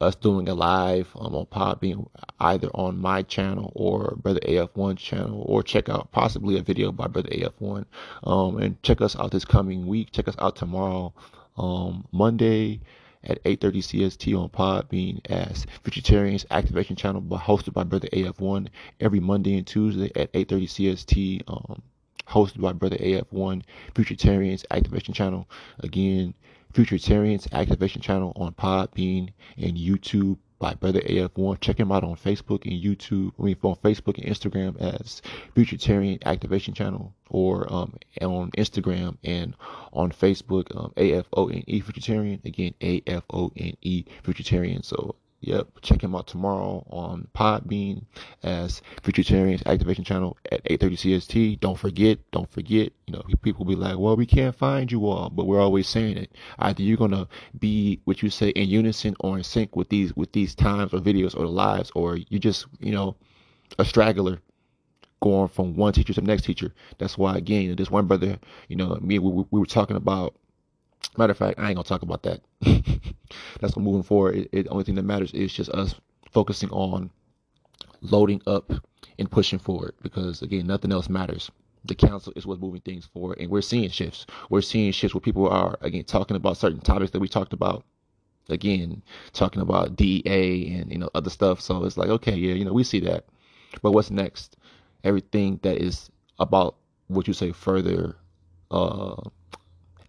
[0.00, 2.08] us doing a live um, on Podbean,
[2.40, 7.06] either on my channel or Brother AF1 channel, or check out possibly a video by
[7.06, 7.84] Brother AF1.
[8.24, 10.10] Um, and check us out this coming week.
[10.12, 11.12] Check us out tomorrow,
[11.56, 12.80] um, Monday
[13.22, 18.68] at 8:30 CST on Podbean as Futurtarians Activation Channel, hosted by Brother AF1
[19.00, 21.42] every Monday and Tuesday at 8:30 CST.
[21.48, 21.82] Um,
[22.26, 23.62] hosted by Brother AF1,
[23.94, 25.48] Futurtarians Activation Channel.
[25.80, 26.34] Again,
[26.74, 31.60] Futurtarians Activation Channel on Podbean and YouTube by Brother AF1.
[31.60, 33.32] Check him out on Facebook and YouTube.
[33.38, 35.22] I mean, on Facebook and Instagram as
[35.54, 39.54] Futurtarian Activation Channel, or um, on Instagram and
[39.92, 42.44] on Facebook, um, AFONE Futurtarian.
[42.44, 43.76] Again, AFONE
[44.24, 44.84] Futurtarian.
[44.84, 45.14] So
[45.46, 48.04] Yep, check him out tomorrow on Podbean
[48.42, 51.60] as Futurtarians Activation Channel at 8:30 CST.
[51.60, 52.94] Don't forget, don't forget.
[53.06, 56.16] You know, people be like, "Well, we can't find you all," but we're always saying
[56.16, 56.32] it.
[56.58, 57.28] Either you're gonna
[57.58, 61.00] be what you say in unison or in sync with these with these times or
[61.00, 63.14] videos or the lives, or you just you know
[63.78, 64.40] a straggler
[65.20, 66.72] going from one teacher to the next teacher.
[66.96, 70.36] That's why again, this one brother, you know, me we, we were talking about
[71.16, 72.40] Matter of fact, I ain't gonna talk about that.
[73.60, 74.36] That's moving forward.
[74.36, 75.94] It, it, the only thing that matters is just us
[76.30, 77.10] focusing on
[78.00, 78.72] loading up
[79.18, 81.50] and pushing forward because again, nothing else matters.
[81.86, 84.26] The council is what's moving things forward, and we're seeing shifts.
[84.48, 87.84] We're seeing shifts where people are again talking about certain topics that we talked about.
[88.48, 91.60] Again, talking about DEA and you know other stuff.
[91.60, 93.26] So it's like, okay, yeah, you know, we see that.
[93.82, 94.56] But what's next?
[95.02, 96.76] Everything that is about
[97.08, 98.16] what you say further
[98.70, 99.16] uh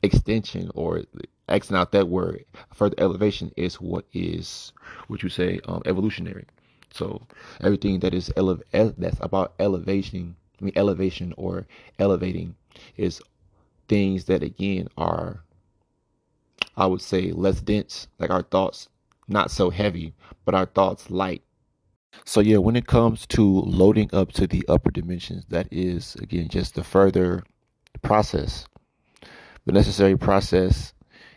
[0.06, 1.04] extension or
[1.48, 4.74] Xing out that word, further elevation is what is,
[5.08, 6.46] what you say, um, evolutionary.
[6.92, 7.22] So
[7.62, 11.68] everything that is ele- that's about elevation, I mean elevation or
[12.00, 12.56] elevating,
[12.98, 13.22] is
[13.88, 15.44] things that again are,
[16.76, 18.08] I would say, less dense.
[18.18, 18.90] Like our thoughts,
[19.28, 20.16] not so heavy,
[20.46, 21.44] but our thoughts light.
[22.24, 26.48] So yeah, when it comes to loading up to the upper dimensions, that is again
[26.48, 27.44] just the further
[28.02, 28.66] process
[29.66, 30.94] the necessary process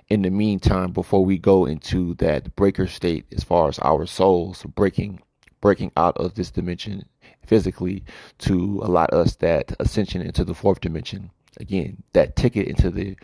[0.09, 4.65] in the meantime before we go into that breaker state as far as our souls
[4.75, 5.21] breaking
[5.61, 7.05] breaking out of this dimension
[7.45, 8.05] physically
[8.39, 11.31] to allot us that ascension into the fourth dimension.
[11.59, 13.17] Again that ticket into the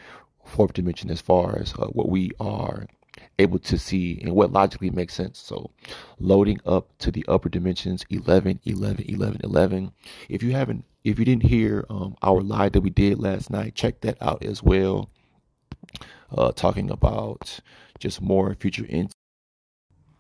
[0.45, 2.87] fourth dimension as far as uh, what we are
[3.39, 5.39] able to see and what logically makes sense.
[5.39, 5.71] So
[6.19, 9.93] loading up to the upper dimensions 11 11 11 11
[10.29, 13.75] if you haven't if you didn't hear um, our live that we did last night,
[13.75, 15.11] check that out as well.
[16.37, 17.61] Uh, talking about
[17.99, 19.09] just more future in.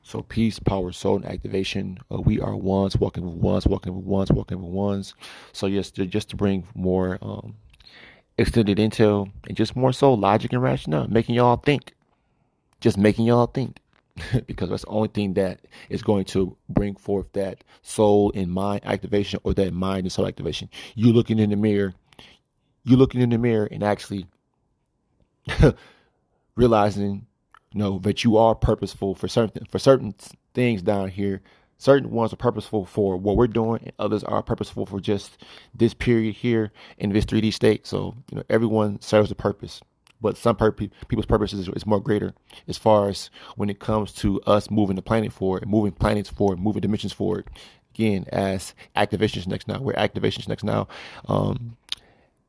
[0.02, 1.98] So peace, power, soul, and activation.
[2.12, 5.14] Uh, we are ones, walking with ones, walking with ones, walking with ones.
[5.52, 7.56] So yes, just to bring more um,
[8.36, 11.94] extended intel and just more so logic and rationale, making y'all think.
[12.80, 13.78] Just making y'all think.
[14.46, 18.80] because that's the only thing that is going to bring forth that soul and mind
[18.84, 20.68] activation or that mind and soul activation.
[20.94, 21.94] You looking in the mirror,
[22.84, 24.26] you looking in the mirror and actually
[26.56, 27.26] realizing,
[27.72, 30.14] you know, that you are purposeful for certain for certain
[30.54, 31.42] things down here.
[31.76, 35.92] Certain ones are purposeful for what we're doing, and others are purposeful for just this
[35.92, 37.84] period here in this 3D state.
[37.84, 39.82] So, you know, everyone serves a purpose
[40.24, 42.32] but some pur- people's purposes is, is more greater
[42.66, 46.58] as far as when it comes to us moving the planet forward, moving planets forward,
[46.58, 47.46] moving dimensions forward.
[47.94, 50.88] Again, as activations next now, we're activations next now.
[51.28, 51.76] Um,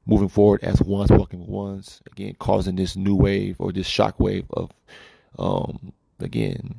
[0.06, 4.20] moving forward as ones walking with ones again causing this new wave or this shock
[4.20, 4.72] wave of
[5.40, 6.76] um again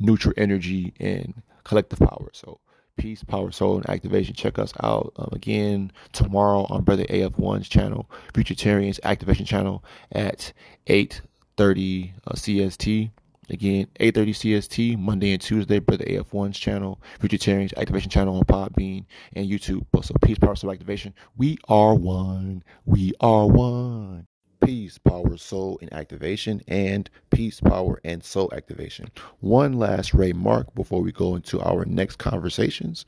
[0.00, 2.58] neutral energy and collective power so
[2.98, 4.34] Peace, Power, Soul, and Activation.
[4.34, 9.82] Check us out um, again tomorrow on Brother AF1's channel, Futurtarians Activation channel
[10.12, 10.52] at
[10.86, 13.10] 8:30 uh, CST.
[13.50, 15.78] Again, 8:30 CST Monday and Tuesday.
[15.78, 19.86] Brother AF1's channel, Futurtarians Activation channel on Podbean and YouTube.
[20.04, 21.14] So Peace, Power, Soul, Activation.
[21.36, 22.62] We are one.
[22.84, 24.27] We are one
[24.60, 29.10] peace, power, soul, and activation, and peace, power, and soul activation.
[29.40, 33.04] One last remark before we go into our next conversations.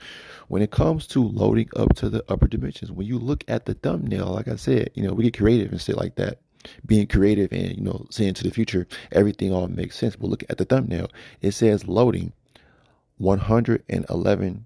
[0.48, 3.74] When it comes to loading up to the upper dimensions, when you look at the
[3.74, 6.38] thumbnail, like I said, you know, we get creative and say like that.
[6.84, 10.16] Being creative and, you know, seeing to the future, everything all makes sense.
[10.16, 11.08] But look at the thumbnail.
[11.40, 12.34] It says loading
[13.20, 14.60] 111%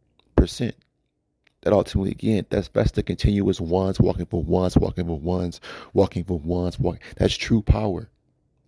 [1.64, 5.60] that ultimately again that's that's the continuous ones walking for ones walking for ones
[5.94, 8.08] walking for ones walking that's true power.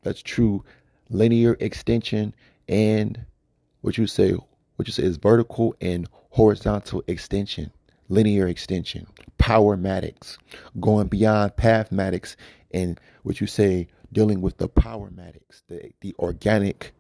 [0.03, 0.65] That's true
[1.11, 2.35] linear extension
[2.69, 3.25] and
[3.83, 7.71] what you say what you say is vertical and horizontal extension
[8.09, 9.07] linear extension
[9.39, 10.39] powermatics
[10.81, 12.37] going beyond pathmatics
[12.73, 16.93] and what you say dealing with the powermatics the the organic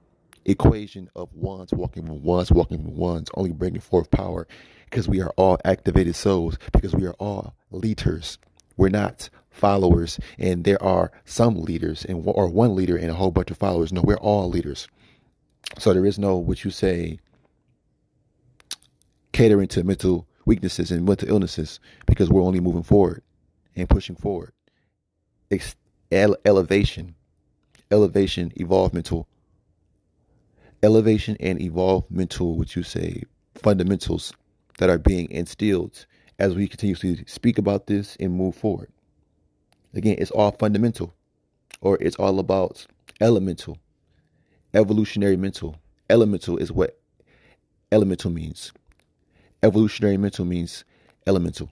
[0.47, 4.49] equation of ones walking with ones walking with ones only bringing forth power
[4.87, 8.39] because we are all activated souls, because we are all leaders.
[8.79, 13.33] We're not followers, and there are some leaders, and or one leader and a whole
[13.33, 13.93] bunch of followers.
[13.93, 14.89] No, we're all leaders.
[15.79, 17.19] So there is no what you say
[19.33, 23.23] catering to mental weaknesses and mental illnesses because we're only moving forward.
[23.79, 24.53] and pushing forward.
[25.51, 25.77] Ex-
[26.11, 27.15] ele- elevation,
[27.91, 29.29] elevation, evolve mental,
[30.87, 33.22] elevation and evolve mental, which you say
[33.57, 34.32] fundamentals
[34.78, 36.07] that are being instilled
[36.39, 38.89] as we continue to speak about this and move forward.
[39.95, 41.12] Again, it's all fundamental,
[41.80, 42.87] or it's all about
[43.20, 43.78] elemental,
[44.74, 45.76] evolutionary mental.
[46.09, 46.97] Elemental is what
[47.91, 48.72] elemental means.
[49.64, 50.84] Evolutionary mental means
[51.26, 51.68] elemental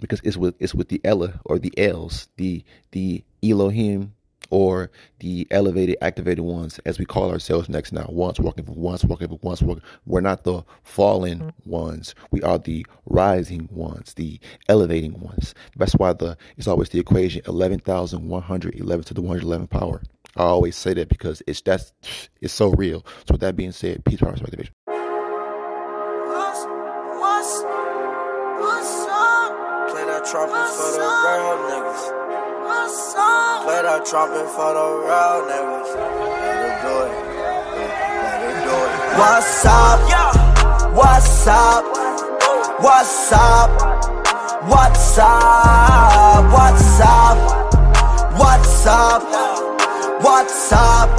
[0.00, 2.62] because it's with it's with the Ella or the Els, the
[2.92, 4.14] the Elohim
[4.50, 4.90] or
[5.20, 8.06] the elevated, activated ones, as we call ourselves next now.
[8.08, 9.82] Once walking for once, walking for once, walking.
[10.06, 11.70] We're not the fallen mm-hmm.
[11.70, 12.14] ones.
[12.30, 14.38] We are the rising ones, the
[14.68, 15.54] elevating ones.
[15.76, 19.30] That's why the it's always the equation eleven thousand one hundred eleven to the one
[19.30, 20.02] hundred eleven power.
[20.36, 21.92] I always say that because it's that's
[22.40, 23.04] it's so real.
[23.26, 24.72] So with that being said, peace, power, activation.
[24.86, 26.64] What's,
[27.18, 27.62] what's,
[28.60, 29.90] what's up?
[29.90, 30.59] Play that trumpet
[33.82, 35.90] that trumpet for the real niggas.
[35.96, 37.14] Let it do it.
[38.24, 39.00] Let it do it.
[39.16, 40.00] What's up?
[40.92, 41.84] What's up?
[42.80, 43.70] What's up?
[44.68, 46.44] What's up?
[46.52, 47.38] What's up?
[48.36, 49.22] What's up?
[50.20, 51.10] What's up?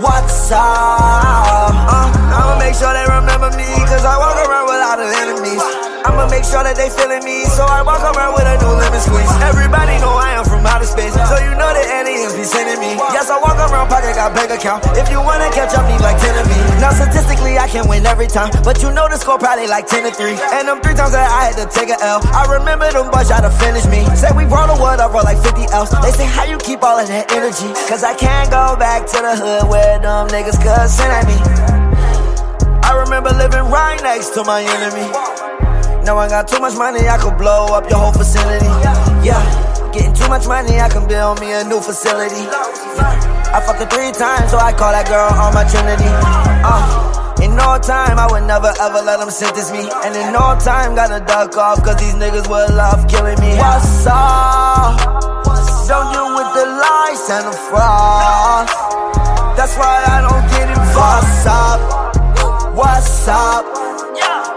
[0.00, 1.72] What's up?
[1.76, 5.08] Uh, I'ma make sure they remember me, cause I walk around with a lot of
[5.12, 5.95] enemies.
[6.06, 9.02] I'ma make sure that they feeling me, so I walk around with a new lemon
[9.02, 9.26] squeeze.
[9.42, 12.94] Everybody know I am from outer space, so you know the aliens be sending me.
[13.10, 14.86] Yes, I walk around pocket, got bank account.
[14.94, 16.58] If you wanna catch up, need like 10 of me.
[16.78, 20.06] Now statistically, I can win every time, but you know the score probably like 10
[20.06, 20.38] to 3.
[20.54, 23.26] And them three times that I had to take a L, I remember them boys
[23.26, 24.06] try to finish me.
[24.14, 25.90] Say we roll the wood up for like 50 L's.
[26.06, 27.66] They say, how you keep all of that energy?
[27.90, 31.34] Cause I can't go back to the hood where them niggas cussing at me.
[32.86, 35.74] I remember living right next to my enemy.
[36.06, 38.70] Now I got too much money, I could blow up your whole facility.
[39.26, 39.42] Yeah,
[39.90, 42.46] getting too much money, I can build me a new facility.
[42.46, 46.06] I fucked her three times, so I call that girl on my trinity.
[46.62, 49.82] Uh, in no time, I would never ever let them sentence me.
[50.06, 53.58] And in no time, gotta duck off, cause these niggas would love killing me.
[53.58, 54.94] What's up?
[55.90, 58.70] Don't deal with the lies and the fraud.
[59.58, 61.26] That's why I don't get involved.
[61.26, 61.82] What's up?
[62.78, 63.66] What's up?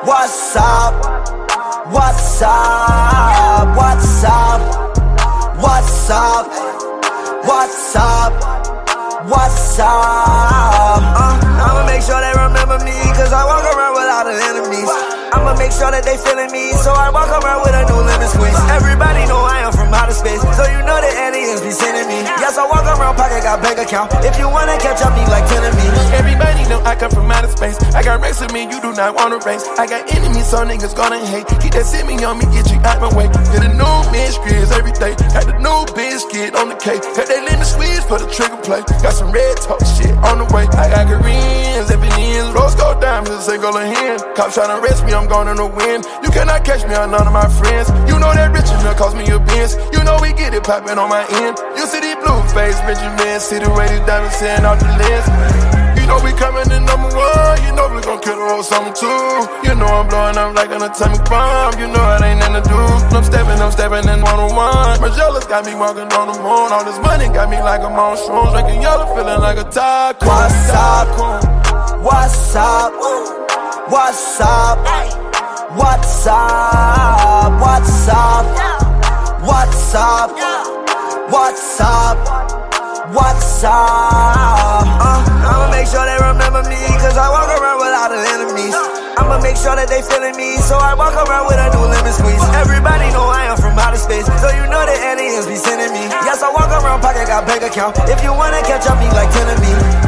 [0.06, 1.39] What's up?
[1.90, 3.76] What's up?
[3.76, 4.62] What's up?
[5.58, 6.46] What's up?
[7.50, 8.34] What's up?
[9.26, 11.02] What's up?
[11.02, 14.38] Uh, I'ma make sure they remember me, cause I walk around with a lot of
[14.38, 14.86] enemies.
[15.34, 18.30] I'ma make sure that they feeling me, so I walk around with a new lemon
[18.30, 18.54] squeeze.
[18.70, 22.22] Everybody know I am from outer space, so you know the aliens be sending me.
[22.38, 24.14] Yes, I walk around pocket, got bank account.
[24.22, 25.86] If you wanna catch up, need like 10 of me.
[26.14, 27.82] Everybody know I come from outer space.
[27.98, 29.66] I got racks with me, you do not wanna race.
[29.82, 31.50] I got enemies, so niggas gonna hate.
[31.58, 33.26] Keep that send me on me, get you out my way.
[33.50, 35.18] Get a new mistress every day.
[35.34, 37.02] Got the new biscuit on the cake.
[37.18, 38.86] Got that lemon squeeze for the trigger play.
[39.02, 40.70] Got some red top shit on the way.
[40.78, 44.22] I got Koreans, Japanese, rose gold diamonds, say go hand.
[44.38, 46.06] Cops tryna arrest me, I'm going in the wind.
[46.22, 47.90] You cannot catch me on none of my friends.
[48.06, 49.79] You know that rich enough cost me a Benz.
[49.94, 51.58] You know we get it poppin' on my end.
[51.78, 55.28] You see these blue face Benjamin, see the way these diamonds sitting off the lens.
[56.00, 57.58] You know we coming in number one.
[57.64, 59.08] You know we gon' kill the whole summer too.
[59.68, 61.78] You know I'm blowing up like an atomic bomb.
[61.78, 62.82] You know it ain't nothing to do.
[63.14, 64.98] I'm stepping, I'm stepping in one on one.
[65.00, 66.70] Margiela's got me walking on the moon.
[66.74, 68.52] All this money got me like I'm on shrooms.
[68.54, 70.26] Drinking yellow, feeling like a taco.
[70.26, 71.08] What's up?
[72.02, 72.94] What's up?
[73.90, 74.78] What's up?
[75.78, 76.28] What's up?
[76.28, 77.62] What's up?
[77.62, 78.79] What's up?
[79.40, 80.36] What's up?
[81.32, 82.20] What's up?
[83.16, 84.84] What's up?
[85.00, 88.76] Uh, I'ma make sure they remember me, cause I walk around with a lot enemies.
[89.16, 92.12] I'ma make sure that they feeling me, so I walk around with a new lemon
[92.12, 92.44] squeeze.
[92.52, 96.12] Everybody know I am from outer space, so you know the aliens be sending me.
[96.28, 97.96] Yes, I walk around pocket, got bank account.
[98.12, 99.99] If you wanna catch up, me like 10 of me.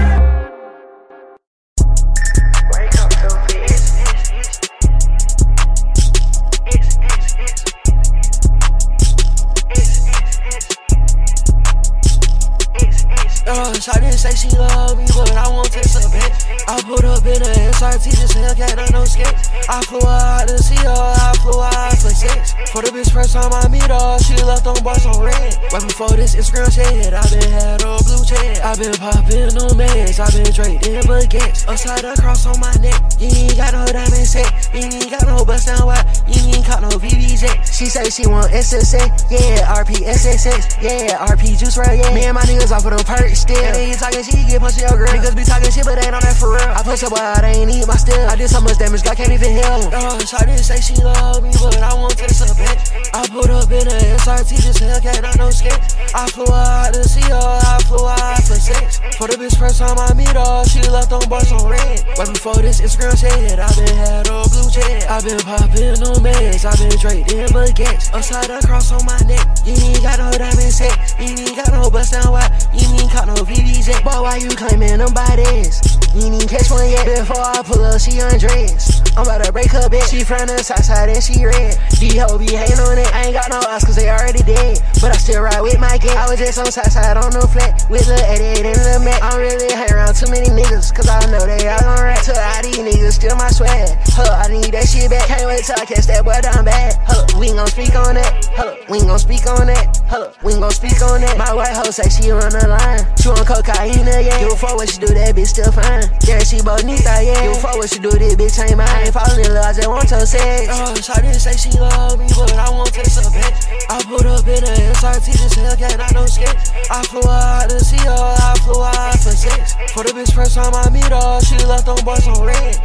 [14.21, 16.29] Say she love me, but I won't take a bit.
[16.69, 19.33] I put up in a SRT, just Hellcat on no skate.
[19.65, 22.53] I flew out to see her, I flew out for six.
[22.69, 25.57] For the bitch first time I meet her, she left on bars on red.
[25.73, 28.61] Right before this Instagram shit, I been had a blue check.
[28.61, 31.65] I been popping on meds, I been trading baguettes.
[31.65, 34.45] Upside cross on my neck, you ain't got no diamond set.
[34.69, 37.49] You ain't got no bust down wide, you ain't got no VVJ.
[37.65, 39.01] She say she want SSA,
[39.33, 42.13] yeah, RP SSX, yeah, RP juice right, yeah.
[42.13, 43.57] Me and my niggas off of them perks still.
[43.57, 45.07] And talking shit, get punched in your girl.
[45.07, 46.71] Niggas be talking shit, but they ain't on that for real.
[46.75, 48.19] I push up, but I ain't eat my still.
[48.27, 49.81] I did so much damage, God can't even heal.
[49.91, 52.91] Uh, I didn't say she love me, but I won't take a bitch.
[53.13, 55.79] I put up in a SRT, just Hellcat, not no skate.
[56.13, 58.99] I flew out to see her, I flew out for sex.
[59.15, 62.03] For the bitch first time I meet her, she left on bars on red.
[62.17, 65.07] Right before this Instagram shit, I been had a blue check.
[65.07, 68.11] I been popping no meds, I been draped in baguettes.
[68.13, 70.91] Upside down cross on my neck, you ain't got no diamond set.
[71.19, 74.00] You ain't got no bust down wide, you ain't got no VVZ.
[74.03, 75.77] Boy, why you claiming them bodies?
[76.17, 77.05] You ain't catch one yet.
[77.05, 79.07] Before I pull up, she undressed.
[79.15, 80.03] I'm about to break her bed.
[80.09, 81.77] She from the south side and she red.
[81.99, 83.07] D ho be hating on it.
[83.13, 84.79] I ain't got no ass cause they already dead.
[84.99, 86.15] But I still ride with my gang.
[86.15, 87.85] I was just on south side on the flat.
[87.91, 89.19] With the 88 and the Mac.
[89.21, 90.95] I'm really hang around too many niggas.
[90.95, 92.23] Cause I know they all gon' rap.
[92.27, 93.95] To all these niggas, still my swag.
[94.15, 95.27] Huh, I need that shit back.
[95.27, 96.95] Can't wait till I catch that boy down bad.
[97.07, 98.31] Huh, we ain't gon' speak on that.
[98.55, 99.99] Huh, we ain't gon' speak on that.
[100.07, 101.35] Huh, we ain't gon' speak on that.
[101.35, 103.03] My white hoe say she run the line.
[103.19, 104.39] She want cocaine, yeah.
[104.39, 106.07] Give a fuck what she do, that bitch still fine.
[106.27, 107.41] Yeah, she bonita, yeah.
[107.43, 108.87] Give a fuck what she do, this bitch ain't mine.
[108.87, 110.67] I ain't falling in love, I just want your sex.
[110.69, 113.53] Oh, Shawty say she love me, but I won't taste her back.
[113.89, 116.55] I put up in a SRT, this Hellcat, I don't skate.
[116.89, 119.73] I flew out to see her, I flew out for sex.
[119.93, 121.80] For the bitch first time I meet her, she left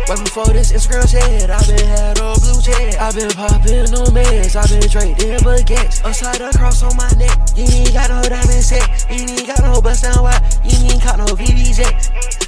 [0.09, 2.95] Right before this Instagram shit, I been had a blue check.
[2.95, 6.05] I been popping no meds, I been draped in baguettes.
[6.05, 8.87] Upside down cross on my neck, you ain't got no diamond set.
[9.11, 12.46] You ain't got no bust down wide, you ain't got no VVZ.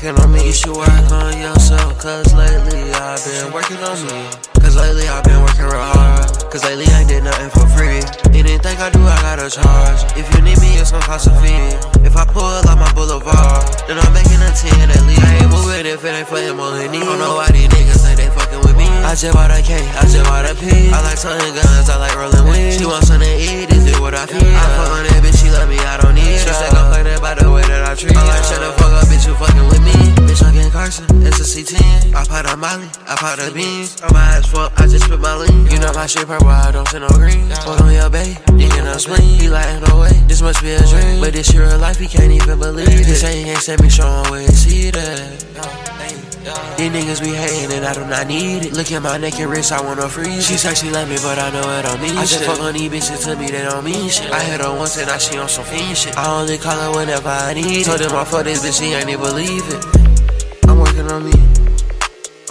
[0.00, 1.89] Can I make you sure I on yourself?
[2.00, 4.24] Cause lately I've been working on me.
[4.60, 6.24] Cause lately I've been working real hard.
[6.48, 8.00] Cause lately I ain't did nothing for free.
[8.32, 10.00] Anything I do, I gotta charge.
[10.16, 11.76] If you need me, it's gonna cost a fee.
[12.00, 15.20] If I pull out my boulevard, then I'm making a 10 at least.
[15.20, 18.00] I ain't moving if it ain't for him or I don't know why these niggas
[18.00, 18.88] say they fucking with me.
[19.04, 20.88] I just bought a K, I just bought a P.
[20.88, 22.80] I like toting guns, I like rolling weed.
[22.80, 24.40] She wants something to eat, is it what I feel?
[24.40, 26.40] I fuck on that bitch, she love me, I don't need.
[26.40, 28.16] She said pregnant by the way that I treat.
[28.16, 29.96] I like shut the fuck up, bitch, you fucking with me.
[30.28, 31.89] Bitch, I'm getting Carson, it's a C10.
[32.14, 34.00] I pot a Molly, I pot the beans.
[34.02, 35.66] I'm high as fuck, I just spit my lean.
[35.70, 37.50] You know my shit purple, I don't see no green.
[37.62, 39.40] Hold on your bae, you in a spleen.
[39.40, 41.20] He like, no way, this must be a dream.
[41.20, 43.06] But this shit real life, he can't even believe it.
[43.06, 45.50] He say ain't send me, show him where he see that.
[46.76, 48.72] These niggas be hating and I do not need it.
[48.72, 50.46] Look at my neck and wrist, I wanna freeze.
[50.46, 52.40] She said she love me, but I know it don't mean I shit.
[52.40, 54.32] I just fuck on these bitches to me, they don't mean shit.
[54.32, 56.16] I hit her once and now she on some fiend shit.
[56.16, 57.84] I only call her whenever I need it.
[57.84, 60.66] Told them I fuck this bitch, she ain't even believe it.
[60.66, 61.49] I'm working on me.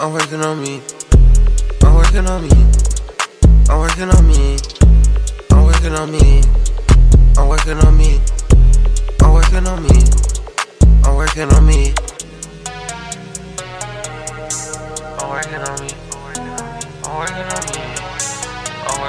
[0.01, 0.81] I'm working on me.
[1.83, 2.49] I'm working on me.
[3.69, 4.57] I'm working on me.
[5.51, 6.41] I'm working on me.
[7.37, 8.21] I'm working on me.
[9.21, 10.03] I'm working on me.
[11.03, 11.93] I'm working on me.